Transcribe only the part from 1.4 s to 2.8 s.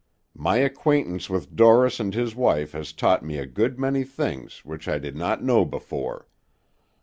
Dorris and his wife